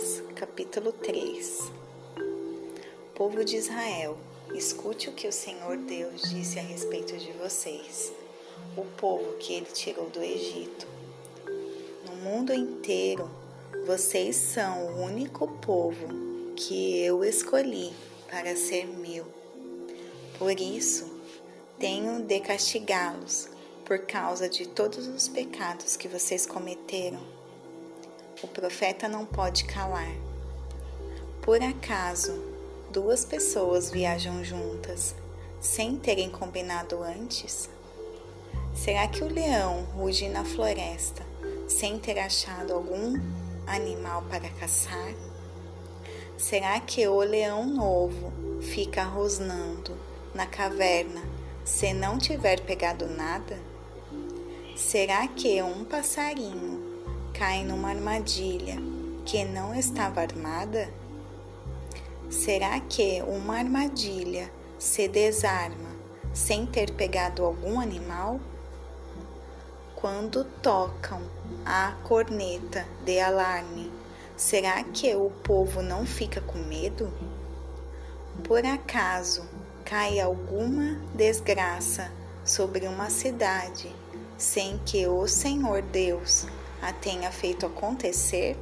[0.00, 1.70] Amós, capítulo 3
[3.14, 4.16] Povo de Israel,
[4.54, 8.10] escute o que o Senhor Deus disse a respeito de vocês,
[8.78, 10.86] o povo que ele tirou do Egito.
[12.06, 13.30] No mundo inteiro,
[13.86, 16.08] vocês são o único povo
[16.56, 17.92] que eu escolhi
[18.30, 19.26] para ser meu.
[20.38, 21.10] Por isso,
[21.78, 23.50] tenho de castigá-los
[23.84, 27.39] por causa de todos os pecados que vocês cometeram
[28.42, 30.12] o profeta não pode calar.
[31.42, 32.32] Por acaso,
[32.90, 35.14] duas pessoas viajam juntas
[35.60, 37.68] sem terem combinado antes?
[38.74, 41.22] Será que o leão ruge na floresta
[41.68, 43.14] sem ter achado algum
[43.66, 45.14] animal para caçar?
[46.38, 48.32] Será que o leão novo
[48.62, 49.94] fica rosnando
[50.34, 51.22] na caverna
[51.64, 53.58] se não tiver pegado nada?
[54.74, 56.79] Será que um passarinho
[57.32, 58.76] cai numa armadilha
[59.24, 60.88] que não estava armada?
[62.30, 65.90] Será que uma armadilha se desarma
[66.32, 68.40] sem ter pegado algum animal?
[69.94, 71.22] Quando tocam
[71.64, 73.92] a corneta de alarme,
[74.36, 77.12] será que o povo não fica com medo?
[78.44, 79.46] Por acaso
[79.84, 82.10] cai alguma desgraça
[82.44, 83.94] sobre uma cidade
[84.38, 86.46] sem que o Senhor Deus
[86.80, 88.56] a tenha feito acontecer?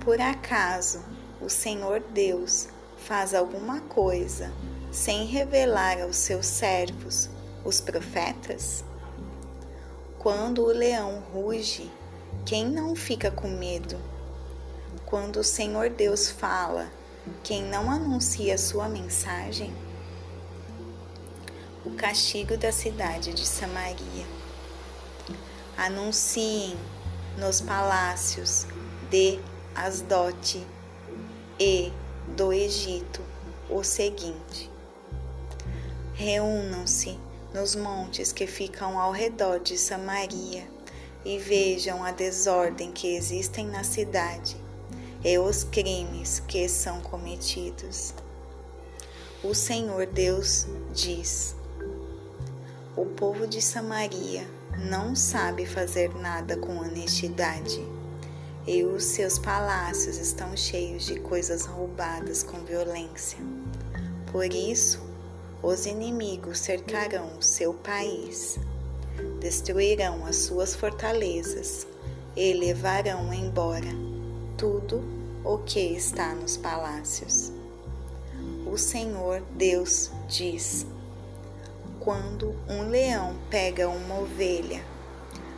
[0.00, 1.02] Por acaso
[1.40, 4.52] o Senhor Deus faz alguma coisa
[4.90, 7.28] sem revelar aos seus servos,
[7.64, 8.84] os profetas?
[10.18, 11.90] Quando o leão ruge,
[12.44, 13.96] quem não fica com medo?
[15.06, 16.90] Quando o Senhor Deus fala,
[17.42, 19.72] quem não anuncia sua mensagem?
[21.84, 24.41] O castigo da cidade de Samaria
[25.76, 26.76] anunciem
[27.38, 28.66] nos palácios
[29.10, 29.38] de
[29.74, 30.66] Asdote
[31.58, 31.92] e
[32.36, 33.22] do Egito
[33.68, 34.70] o seguinte:
[36.14, 37.18] Reúnam-se
[37.54, 40.68] nos montes que ficam ao redor de Samaria
[41.24, 44.56] e vejam a desordem que existem na cidade
[45.24, 48.14] e os crimes que são cometidos.
[49.42, 51.54] O Senhor Deus diz:
[52.96, 54.46] O povo de Samaria
[54.78, 57.84] não sabe fazer nada com honestidade,
[58.66, 63.38] e os seus palácios estão cheios de coisas roubadas com violência.
[64.30, 65.00] Por isso,
[65.62, 68.58] os inimigos cercarão o seu país,
[69.40, 71.86] destruirão as suas fortalezas
[72.36, 73.90] e levarão embora
[74.56, 75.02] tudo
[75.44, 77.52] o que está nos palácios.
[78.66, 80.86] O Senhor Deus diz:
[82.02, 84.84] quando um leão pega uma ovelha.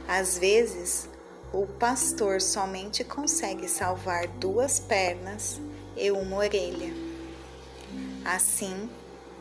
[0.06, 1.08] Às vezes,
[1.52, 5.60] o pastor somente consegue salvar duas pernas
[5.96, 6.92] e uma orelha.
[8.24, 8.90] Assim,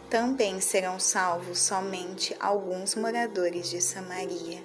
[0.10, 4.64] também serão salvos somente alguns moradores de Samaria,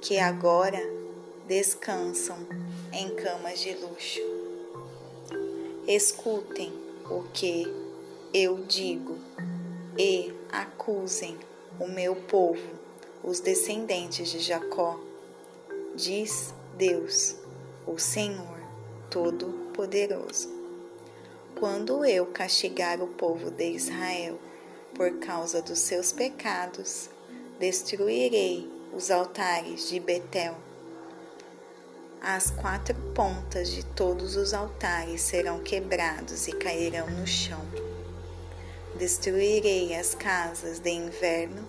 [0.00, 0.80] que agora
[1.46, 2.38] descansam
[2.92, 4.20] em camas de luxo.
[5.86, 6.72] Escutem
[7.04, 7.66] o que
[8.32, 9.18] eu digo
[9.98, 11.38] e acusem
[11.78, 12.68] o meu povo,
[13.22, 14.98] os descendentes de Jacó.
[15.94, 17.36] Diz Deus,
[17.86, 18.58] o Senhor
[19.10, 20.48] Todo-Poderoso.
[21.58, 24.38] Quando eu castigar o povo de Israel
[24.94, 27.10] por causa dos seus pecados,
[27.58, 30.56] destruirei os altares de Betel.
[32.20, 37.89] As quatro pontas de todos os altares serão quebrados e cairão no chão
[39.00, 41.64] Destruirei as casas de inverno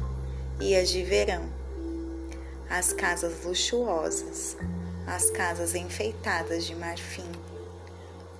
[0.59, 1.49] e as de verão,
[2.69, 4.57] as casas luxuosas,
[5.07, 7.31] as casas enfeitadas de marfim.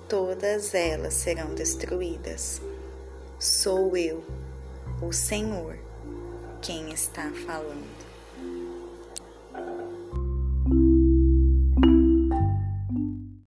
[0.10, 2.62] Todas elas serão destruídas.
[3.40, 4.26] Sou eu,
[5.02, 5.78] o Senhor,
[6.62, 8.02] quem está falando.